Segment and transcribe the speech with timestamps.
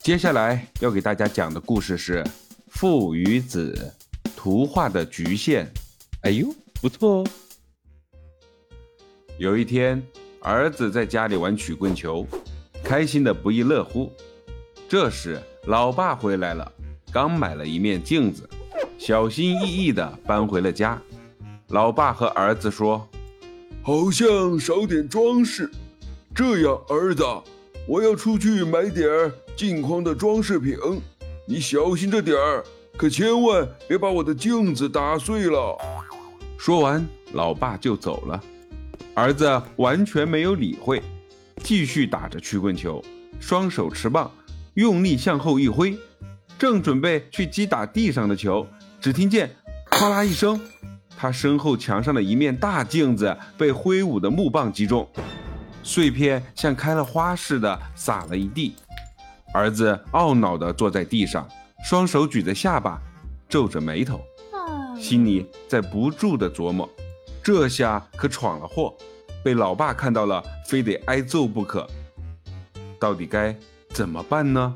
[0.00, 2.22] 接下来要给大家讲的故事是
[2.68, 3.92] 《父与子》，
[4.36, 5.70] 图画的局限。
[6.22, 6.48] 哎呦，
[6.80, 7.26] 不错哦！
[9.38, 10.02] 有一天，
[10.40, 12.26] 儿子在家里玩曲棍球，
[12.82, 14.10] 开心的不亦乐乎。
[14.88, 16.72] 这时，老爸回来了，
[17.12, 18.48] 刚买了一面镜子，
[18.98, 21.00] 小心翼翼的搬回了家。
[21.68, 23.06] 老爸和儿子说
[23.82, 25.70] ：“好像少点装饰，
[26.34, 27.22] 这样，儿子，
[27.86, 30.78] 我要出去买点儿。”镜框的装饰品，
[31.44, 32.64] 你小心着点儿，
[32.96, 35.76] 可千万别把我的镜子打碎了。
[36.56, 38.40] 说完，老爸就走了。
[39.14, 41.02] 儿子完全没有理会，
[41.64, 43.04] 继续打着曲棍球，
[43.40, 44.30] 双手持棒，
[44.74, 45.98] 用力向后一挥，
[46.56, 48.64] 正准备去击打地上的球，
[49.00, 49.50] 只听见
[49.90, 50.60] “哗啦”一声，
[51.16, 55.08] 他身后墙上的一面大镜子被挥舞的木棒击中，
[55.82, 58.72] 碎片像开了花似的洒了一地。
[59.52, 61.48] 儿子懊恼地坐在地上，
[61.84, 63.00] 双手举着下巴，
[63.48, 64.20] 皱着眉头，
[65.00, 66.88] 心里在不住地琢磨：
[67.42, 68.94] 这下可闯了祸，
[69.42, 71.88] 被老爸看到了，非得挨揍不可。
[73.00, 73.56] 到底该
[73.90, 74.74] 怎么办呢？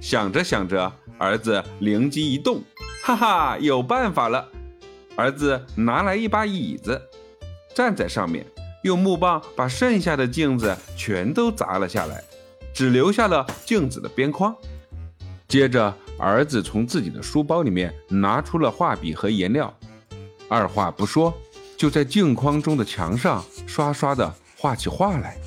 [0.00, 2.62] 想着想着，儿子灵机一动，
[3.02, 4.48] 哈哈，有办法了！
[5.16, 7.00] 儿子拿来一把椅子，
[7.74, 8.44] 站在上面，
[8.82, 12.22] 用木棒把剩下的镜子全都砸了下来。
[12.76, 14.54] 只留下了镜子的边框。
[15.48, 19.74] 接着，儿子从自己的书包里面拿出了画笔和颜料，
[20.46, 21.32] 二话不说，
[21.74, 25.38] 就在镜框中的墙上刷刷的画起画来。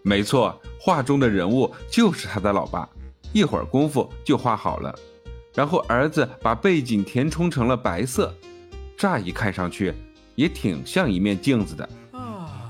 [0.00, 2.88] 没错，画中的人物就是他的老爸。
[3.34, 4.98] 一会儿功夫就画好了。
[5.52, 8.34] 然后儿子把背景填充成了白色，
[8.96, 9.92] 乍一看上去
[10.34, 11.86] 也挺像一面镜子的。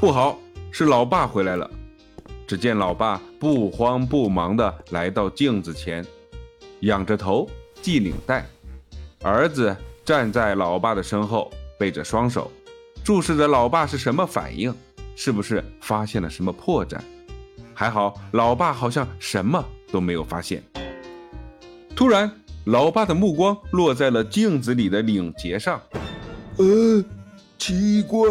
[0.00, 0.36] 不好，
[0.72, 1.70] 是老爸回来了。
[2.46, 6.04] 只见老爸不慌不忙地来到镜子前，
[6.80, 7.48] 仰着头
[7.80, 8.46] 系领带。
[9.22, 12.52] 儿子站在老爸的身后，背着双手，
[13.02, 14.74] 注视着老爸是什么反应，
[15.16, 16.98] 是不是发现了什么破绽？
[17.72, 20.62] 还好，老爸好像什么都没有发现。
[21.96, 22.30] 突然，
[22.66, 25.80] 老爸的目光落在了镜子里的领结上。
[26.58, 27.02] 呃，
[27.58, 28.28] 奇怪，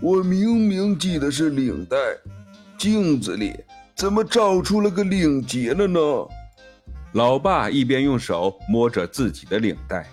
[0.00, 1.96] 我明明系的是领带。
[2.78, 3.54] 镜子里
[3.94, 6.00] 怎么照出了个领结了呢？
[7.12, 10.06] 老爸一边用手摸着自己的领带，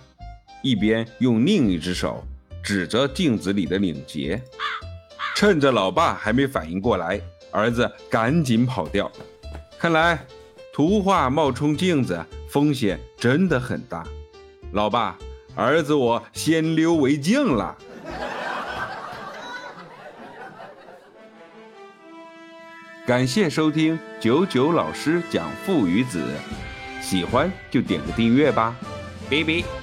[0.61, 2.23] 一边用另一只手
[2.63, 4.41] 指着镜子里的领结。
[5.35, 7.19] 趁着老爸还没反应过来，
[7.51, 9.11] 儿子赶紧跑掉。
[9.77, 10.25] 看来
[10.71, 14.07] 图画冒充镜子风险真的很大。
[14.71, 15.17] 老爸，
[15.55, 17.77] 儿子我先溜为敬了。
[23.05, 26.23] 感谢收听九九老师讲父与子，
[27.01, 28.73] 喜欢就点个订阅吧，
[29.29, 29.82] 拜拜。